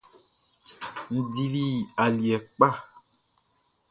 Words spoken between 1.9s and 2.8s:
aliɛ kpa.